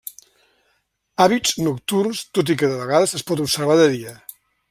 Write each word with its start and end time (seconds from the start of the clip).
Hàbits 1.25 1.51
nocturns, 1.67 2.23
tot 2.39 2.51
i 2.55 2.57
que 2.63 2.71
de 2.73 2.81
vegades 2.81 3.15
es 3.21 3.27
pot 3.31 3.45
observar 3.47 3.77
de 3.83 3.87
dia. 3.99 4.17